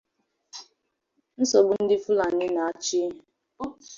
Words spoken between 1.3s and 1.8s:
nsogbu